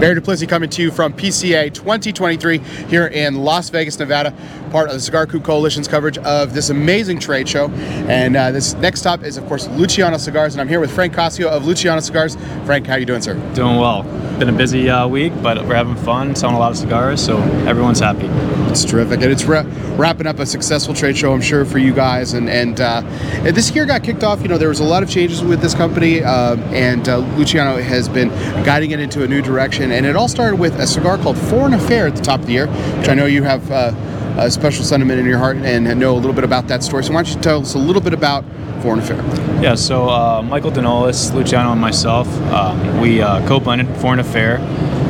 [0.00, 2.56] Barry Duplessis coming to you from PCA 2023
[2.88, 4.32] here in Las Vegas, Nevada,
[4.70, 7.68] part of the Cigar Coop Coalition's coverage of this amazing trade show.
[8.08, 11.12] And uh, this next stop is, of course, Luciano Cigars, and I'm here with Frank
[11.12, 12.36] Casio of Luciano Cigars.
[12.64, 13.34] Frank, how you doing, sir?
[13.52, 14.04] Doing well.
[14.40, 17.36] Been a busy uh, week, but we're having fun, selling a lot of cigars, so
[17.68, 18.24] everyone's happy.
[18.70, 19.66] It's terrific, and it's ra-
[19.98, 22.32] wrapping up a successful trade show, I'm sure, for you guys.
[22.32, 23.02] And and, uh,
[23.44, 24.40] and this year got kicked off.
[24.40, 27.82] You know, there was a lot of changes with this company, uh, and uh, Luciano
[27.82, 28.30] has been
[28.64, 29.92] guiding it into a new direction.
[29.92, 32.54] And it all started with a cigar called Foreign Affair at the top of the
[32.54, 33.92] year, which I know you have uh,
[34.40, 37.04] a special sentiment in your heart and know a little bit about that story.
[37.04, 38.44] So why don't you tell us a little bit about
[38.82, 39.18] Foreign Affair?
[39.60, 44.58] Yeah, so uh, Michael Denolis, Luciano, and myself, uh, we uh, co-blended Foreign Affair.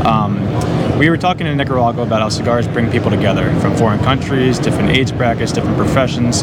[0.05, 0.39] Um,
[1.00, 4.90] we were talking in Nicaragua about how cigars bring people together from foreign countries, different
[4.90, 6.42] age brackets, different professions,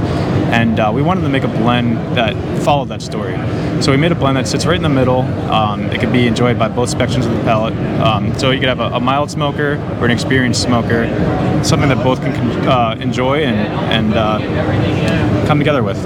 [0.50, 3.36] and uh, we wanted to make a blend that followed that story.
[3.84, 5.22] So we made a blend that sits right in the middle.
[5.52, 7.76] Um, it can be enjoyed by both spectrums of the palate.
[8.02, 11.06] Um, so you could have a, a, mild smoker or an experienced smoker,
[11.64, 12.34] something that both can
[12.68, 13.58] uh, enjoy and,
[13.94, 16.04] and uh, come together with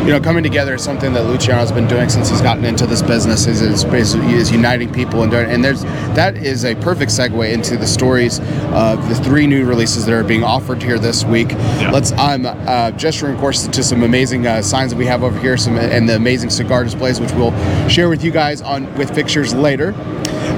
[0.00, 3.02] you know, coming together is something that Luciano's been doing since he's gotten into this
[3.02, 3.46] business.
[3.46, 7.76] Is is, is uniting people and doing, and there's that is a perfect segue into
[7.76, 8.40] the stories
[8.72, 11.50] of the three new releases that are being offered here this week.
[11.50, 11.90] Yeah.
[11.90, 15.38] Let's I'm uh, gesturing, of course, to some amazing uh, signs that we have over
[15.38, 17.52] here, some and the amazing cigar displays, which we'll
[17.88, 19.94] share with you guys on with pictures later.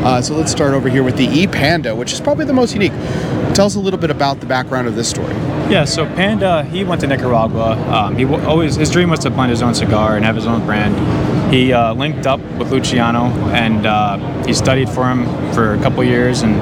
[0.04, 2.74] Uh, so let's start over here with the E Panda, which is probably the most
[2.74, 2.92] unique.
[3.54, 5.34] Tell us a little bit about the background of this story.
[5.70, 7.72] Yeah, so Panda, he went to Nicaragua.
[7.88, 10.64] Um, he always his dream was to blend his own cigar and have his own
[10.66, 11.52] brand.
[11.52, 16.02] He uh, linked up with Luciano and uh, he studied for him for a couple
[16.02, 16.54] years, and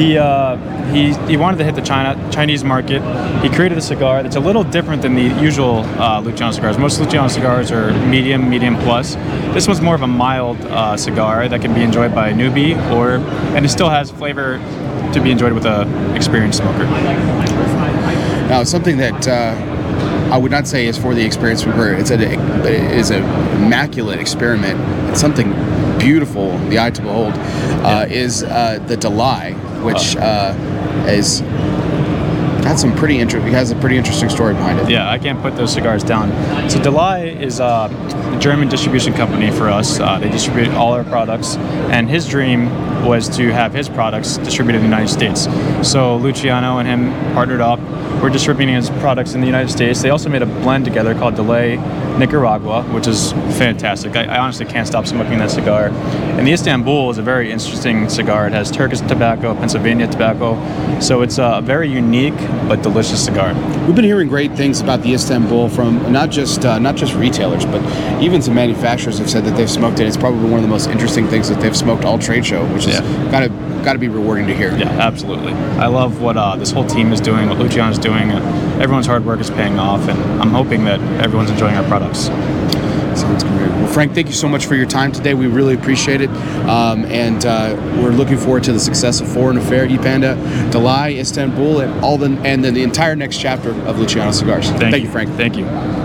[0.00, 0.56] he uh,
[0.92, 3.02] he he wanted to hit the China Chinese market.
[3.42, 6.78] He created a cigar that's a little different than the usual uh, Luciano cigars.
[6.78, 9.14] Most Luciano cigars are medium, medium plus.
[9.54, 12.74] This one's more of a mild uh, cigar that can be enjoyed by a newbie,
[12.92, 13.16] or
[13.54, 14.58] and it still has flavor
[15.12, 16.84] to be enjoyed with a experienced smoker.
[18.48, 19.54] Now, something that uh,
[20.32, 21.92] I would not say is for the experienced smoker.
[21.92, 23.22] It's a it is an
[23.62, 24.80] immaculate experiment.
[25.10, 25.52] It's something
[25.98, 27.34] beautiful, the eye to behold.
[27.36, 30.54] Uh, is uh, the Delay, which uh,
[31.08, 31.42] is
[32.60, 33.52] got some pretty interesting.
[33.52, 34.90] Has a pretty interesting story behind it.
[34.90, 36.30] Yeah, I can't put those cigars down.
[36.70, 40.00] So Delay is uh, a German distribution company for us.
[40.00, 42.70] Uh, they distribute all our products, and his dream
[43.04, 45.48] was to have his products distributed in the United States.
[45.88, 47.80] So Luciano and him partnered up.
[48.22, 50.02] We're distributing his products in the United States.
[50.02, 51.78] They also made a blend together called Delay
[52.18, 54.14] Nicaragua, which is fantastic.
[54.14, 55.86] I, I, honestly can't stop smoking that cigar.
[55.86, 58.46] And the Istanbul is a very interesting cigar.
[58.46, 60.54] It has Turkish tobacco, Pennsylvania tobacco,
[61.00, 62.36] so it's a very unique
[62.68, 63.54] but delicious cigar.
[63.86, 67.64] We've been hearing great things about the Istanbul from not just uh, not just retailers,
[67.64, 67.82] but
[68.22, 70.06] even some manufacturers have said that they've smoked it.
[70.06, 72.86] It's probably one of the most interesting things that they've smoked all trade show, which
[72.86, 73.30] is yeah.
[73.30, 74.76] kind of got to be rewarding to hear.
[74.76, 75.52] Yeah, absolutely.
[75.52, 78.30] I love what uh, this whole team is doing, what Luciano is doing.
[78.80, 82.28] everyone's hard work is paying off, and I'm hoping that everyone's enjoying our products.
[83.38, 85.34] Well, Frank, thank you so much for your time today.
[85.34, 86.30] We really appreciate it,
[86.68, 90.34] um, and uh, we're looking forward to the success of Foreign Affair, Panda,
[90.70, 94.68] Delay, Istanbul, and all the and then the entire next chapter of Luciano Cigars.
[94.68, 95.02] Thank, thank you.
[95.02, 95.30] you, Frank.
[95.30, 95.99] Thank you.